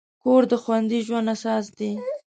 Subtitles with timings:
[0.23, 1.91] کور د خوندي ژوند اساس دی.